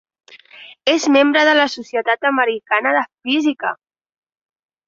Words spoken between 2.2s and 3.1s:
Americana de